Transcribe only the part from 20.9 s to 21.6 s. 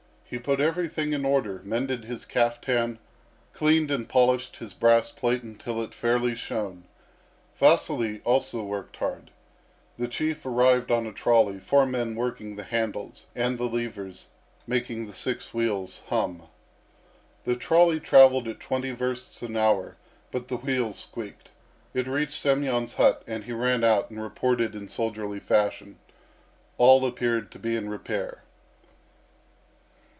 squeaked.